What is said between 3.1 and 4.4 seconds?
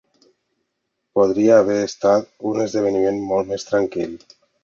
molt més tranquil.